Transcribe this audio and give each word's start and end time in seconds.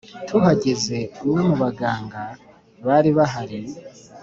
Tuhageze 0.27 0.97
umwe 1.23 1.41
mu 1.49 1.55
baganga 1.63 2.21
bari 2.85 3.09
bahari 3.17 3.59